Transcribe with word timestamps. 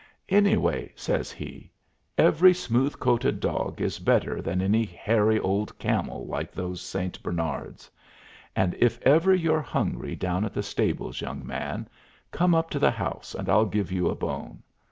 "Anyway," 0.29 0.91
says 0.95 1.31
he, 1.31 1.69
"every 2.17 2.55
smooth 2.55 2.97
coated 2.99 3.39
dog 3.39 3.79
is 3.79 3.99
better 3.99 4.41
than 4.41 4.59
any 4.59 4.83
hairy 4.83 5.39
old 5.39 5.77
camel 5.77 6.25
like 6.25 6.51
those 6.51 6.81
St. 6.81 7.21
Bernards, 7.21 7.91
and 8.55 8.73
if 8.79 8.99
ever 9.03 9.31
you're 9.31 9.61
hungry 9.61 10.15
down 10.15 10.43
at 10.43 10.55
the 10.55 10.63
stables, 10.63 11.21
young 11.21 11.45
man, 11.45 11.87
come 12.31 12.55
up 12.55 12.71
to 12.71 12.79
the 12.79 12.89
house 12.89 13.35
and 13.35 13.47
I'll 13.47 13.67
give 13.67 13.91
you 13.91 14.09
a 14.09 14.15
bone. 14.15 14.63